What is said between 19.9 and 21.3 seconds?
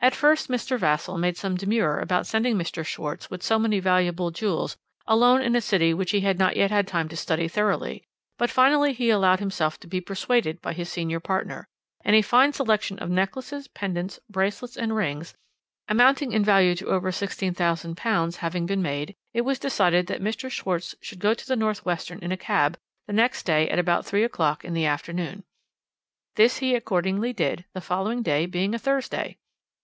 that Mr. Schwarz should